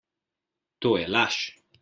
To 0.79 0.95
je 1.01 1.05
laž! 1.17 1.39